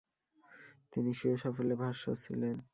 [0.93, 2.55] তিনি স্বীয় সাফল্যে ভাস্বর ছিলেন।